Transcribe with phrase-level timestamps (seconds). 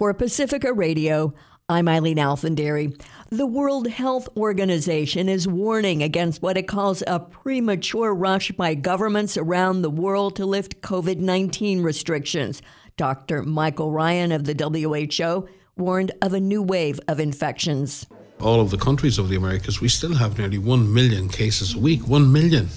[0.00, 1.34] For Pacifica Radio,
[1.68, 2.96] I'm Eileen Alfandary.
[3.28, 9.36] The World Health Organization is warning against what it calls a premature rush by governments
[9.36, 12.62] around the world to lift COVID 19 restrictions.
[12.96, 13.42] Dr.
[13.42, 18.06] Michael Ryan of the WHO warned of a new wave of infections.
[18.40, 21.78] All of the countries of the Americas, we still have nearly 1 million cases a
[21.78, 22.08] week.
[22.08, 22.70] 1 million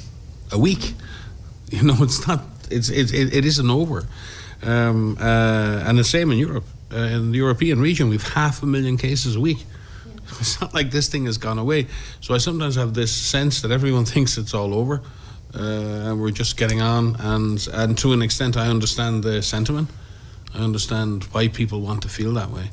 [0.51, 0.93] a week.
[1.71, 4.05] You know, it's not, it's, it, it, it isn't over.
[4.65, 6.65] Um, uh, and the same in Europe.
[6.91, 9.57] Uh, in the European region, we've half a million cases a week.
[10.39, 11.87] It's not like this thing has gone away.
[12.21, 15.01] So I sometimes have this sense that everyone thinks it's all over,
[15.53, 17.15] uh, and we're just getting on.
[17.19, 19.89] And and to an extent, I understand the sentiment.
[20.55, 22.69] I understand why people want to feel that way.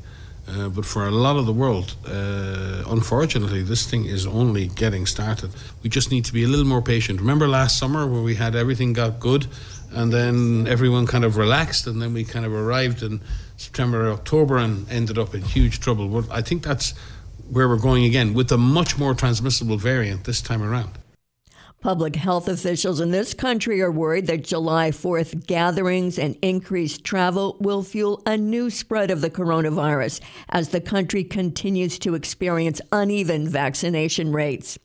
[0.48, 5.06] Uh, but for a lot of the world, uh, unfortunately, this thing is only getting
[5.06, 5.50] started.
[5.82, 7.20] We just need to be a little more patient.
[7.20, 9.46] Remember last summer where we had everything got good
[9.92, 13.20] and then everyone kind of relaxed, and then we kind of arrived in
[13.56, 16.08] September October and ended up in huge trouble.
[16.08, 16.94] But I think that's
[17.50, 20.92] where we're going again with a much more transmissible variant this time around.
[21.80, 27.56] Public health officials in this country are worried that July 4th gatherings and increased travel
[27.58, 30.20] will fuel a new spread of the coronavirus
[30.50, 34.78] as the country continues to experience uneven vaccination rates.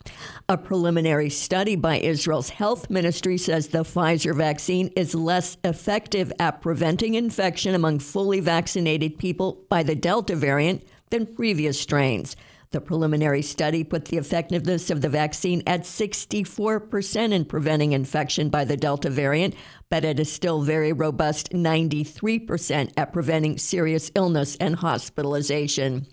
[0.48, 6.62] A preliminary study by Israel's health ministry says the Pfizer vaccine is less effective at
[6.62, 12.38] preventing infection among fully vaccinated people by the Delta variant than previous strains.
[12.72, 18.66] The preliminary study put the effectiveness of the vaccine at 64% in preventing infection by
[18.66, 19.56] the Delta variant,
[19.90, 26.08] but it is still very robust 93% at preventing serious illness and hospitalization.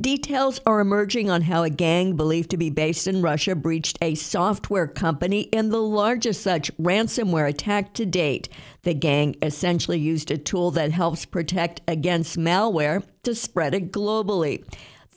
[0.00, 4.14] Details are emerging on how a gang believed to be based in Russia breached a
[4.14, 8.48] software company in the largest such ransomware attack to date.
[8.82, 14.64] The gang essentially used a tool that helps protect against malware to spread it globally.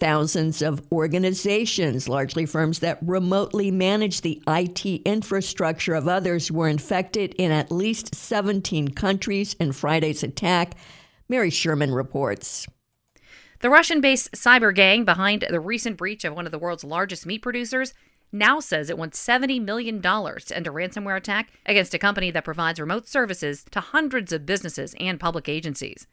[0.03, 7.33] Thousands of organizations, largely firms that remotely manage the IT infrastructure of others, were infected
[7.35, 10.73] in at least 17 countries in Friday's attack.
[11.29, 12.67] Mary Schuermann reports.
[13.61, 17.25] The Russian based cyber gang behind the recent breach of one of the world's largest
[17.25, 17.93] meat producers
[18.29, 22.43] now says it wants $70 million to end a ransomware attack against a company that
[22.43, 26.07] provides remote services to hundreds of businesses and public agencies.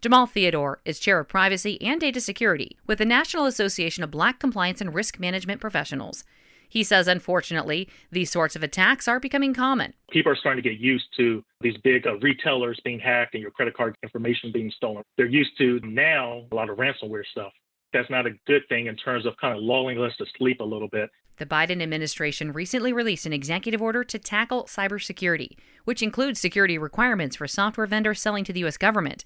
[0.00, 4.38] Jamal Theodore is chair of privacy and data security with the National Association of Black
[4.38, 6.24] Compliance and Risk Management Professionals.
[6.68, 9.94] He says, unfortunately, these sorts of attacks are becoming common.
[10.10, 13.52] People are starting to get used to these big uh, retailers being hacked and your
[13.52, 15.04] credit card information being stolen.
[15.16, 17.52] They're used to now a lot of ransomware stuff.
[17.92, 20.64] That's not a good thing in terms of kind of lulling us to sleep a
[20.64, 21.10] little bit.
[21.36, 27.36] The Biden administration recently released an executive order to tackle cybersecurity, which includes security requirements
[27.36, 28.76] for software vendors selling to the U.S.
[28.76, 29.24] government.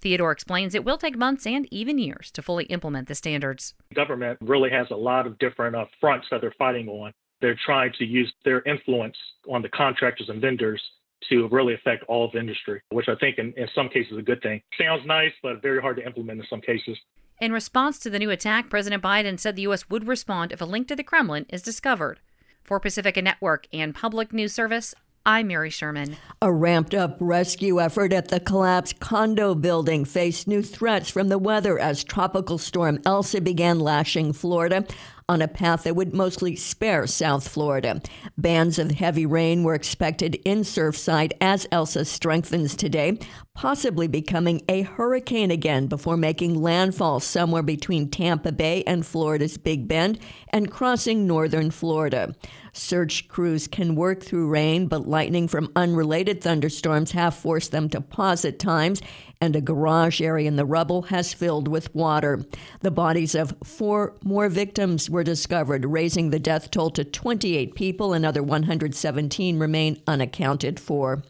[0.00, 3.74] Theodore explains it will take months and even years to fully implement the standards.
[3.94, 7.12] Government really has a lot of different uh, fronts that they're fighting on.
[7.40, 9.16] They're trying to use their influence
[9.48, 10.82] on the contractors and vendors
[11.28, 14.18] to really affect all of the industry, which I think in, in some cases is
[14.18, 14.62] a good thing.
[14.78, 16.96] Sounds nice, but very hard to implement in some cases.
[17.40, 19.88] In response to the new attack, President Biden said the U.S.
[19.88, 22.20] would respond if a link to the Kremlin is discovered.
[22.64, 24.94] For Pacifica Network and Public News Service,
[25.26, 26.16] I'm Mary Schuermann.
[26.40, 31.36] A ramped up rescue effort at the collapsed condo building faced new threats from the
[31.36, 34.86] weather as Tropical Storm Elsa began lashing Florida
[35.28, 38.00] on a path that would mostly spare South Florida.
[38.38, 43.18] Bands of heavy rain were expected in Surfside as Elsa strengthens today,
[43.60, 49.86] possibly becoming a hurricane again before making landfall somewhere between Tampa Bay and Florida's Big
[49.86, 52.34] Bend and crossing northern Florida.
[52.72, 58.00] Search crews can work through rain, but lightning from unrelated thunderstorms have forced them to
[58.00, 59.02] pause at times,
[59.42, 62.42] and a garage area in the rubble has filled with water.
[62.80, 68.14] The bodies of four more victims were discovered, raising the death toll to 28 people.
[68.14, 71.22] Another 117 remain unaccounted for.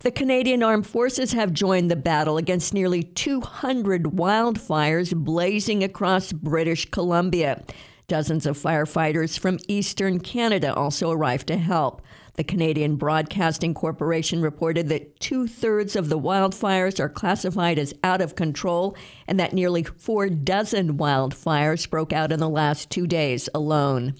[0.00, 6.88] The Canadian Armed Forces have joined the battle against nearly 200 wildfires blazing across British
[6.92, 7.64] Columbia.
[8.06, 12.00] Dozens of firefighters from eastern Canada also arrived to help.
[12.34, 18.20] The Canadian Broadcasting Corporation reported that two thirds of the wildfires are classified as out
[18.20, 18.96] of control
[19.26, 24.14] and that nearly four dozen wildfires broke out in the last two days alone.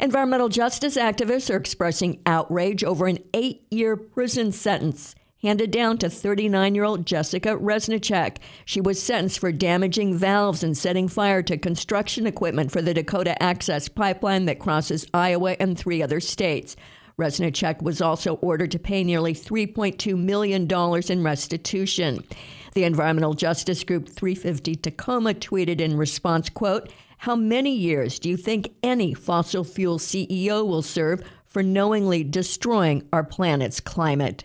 [0.00, 6.08] Environmental justice activists are expressing outrage over an eight year prison sentence handed down to
[6.08, 8.36] 39 year old Jessica Reznicek.
[8.64, 13.40] She was sentenced for damaging valves and setting fire to construction equipment for the Dakota
[13.42, 16.76] Access Pipeline that crosses Iowa and three other states.
[17.18, 20.68] Reznicek was also ordered to pay nearly $3.2 million
[21.10, 22.24] in restitution.
[22.74, 26.92] The environmental justice group 350 Tacoma tweeted in response, quote,
[27.22, 33.08] how many years do you think any fossil fuel CEO will serve for knowingly destroying
[33.12, 34.44] our planet's climate?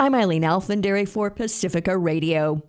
[0.00, 2.64] I'm Eileen Alfandary for Pacifica Radio.